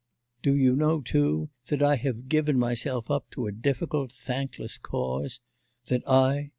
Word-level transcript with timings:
'Do 0.41 0.55
you 0.55 0.75
know, 0.75 0.99
too, 0.99 1.51
that 1.67 1.83
I 1.83 1.95
have 1.97 2.27
given 2.27 2.57
myself 2.57 3.11
up 3.11 3.29
to 3.29 3.45
a 3.45 3.51
difficult, 3.51 4.11
thankless 4.11 4.79
cause, 4.79 5.39
that 5.89 6.01
I... 6.09 6.49